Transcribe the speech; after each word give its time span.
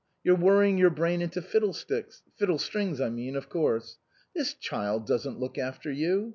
You're 0.23 0.35
worrying 0.35 0.79
your 0.79 0.89
brain 0.89 1.21
into 1.21 1.43
fiddlesticks 1.43 2.23
fiddlestrings 2.35 2.99
I 2.99 3.11
mean, 3.11 3.35
of 3.35 3.49
course. 3.49 3.99
This 4.33 4.55
child 4.55 5.05
doesn't 5.05 5.39
look 5.39 5.59
after 5.59 5.91
you. 5.91 6.29